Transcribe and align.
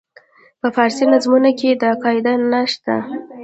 په 0.59 0.67
فارسي 0.75 1.05
نظمونو 1.13 1.51
کې 1.59 1.69
دا 1.81 1.91
قاعده 2.03 2.33
نه 2.51 2.61
شته. 2.71 2.95